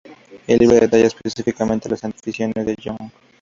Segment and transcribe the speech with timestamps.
[0.47, 3.11] El libro detalla específicamente las aficiones de Young.